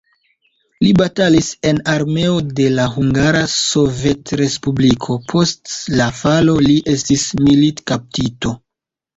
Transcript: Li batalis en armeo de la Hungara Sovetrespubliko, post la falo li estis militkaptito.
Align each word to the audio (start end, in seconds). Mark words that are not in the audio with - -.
Li 0.85 0.87
batalis 1.01 1.49
en 1.71 1.81
armeo 1.95 2.39
de 2.59 2.65
la 2.79 2.85
Hungara 2.95 3.43
Sovetrespubliko, 3.57 5.19
post 5.35 5.77
la 6.01 6.11
falo 6.23 6.57
li 6.69 6.79
estis 6.97 7.29
militkaptito. 7.47 8.57